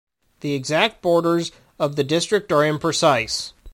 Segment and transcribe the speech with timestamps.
[0.39, 3.53] The exact borders of the district are imprecise.